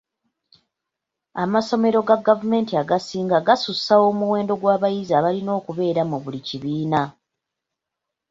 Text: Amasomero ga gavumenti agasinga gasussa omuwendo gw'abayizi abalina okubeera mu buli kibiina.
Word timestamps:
Amasomero 1.43 1.99
ga 2.07 2.17
gavumenti 2.27 2.73
agasinga 2.81 3.37
gasussa 3.47 3.93
omuwendo 4.09 4.53
gw'abayizi 4.61 5.11
abalina 5.19 5.51
okubeera 5.59 6.01
mu 6.09 6.17
buli 6.23 6.39
kibiina. 6.47 7.01